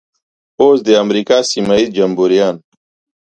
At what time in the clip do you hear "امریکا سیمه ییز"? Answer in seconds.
1.03-1.89